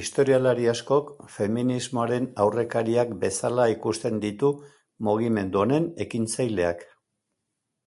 [0.00, 4.54] Historialari askok feminismoaren aurrekariak bezala ikusten ditu
[5.10, 6.88] mugimendu honen ekintzaileak.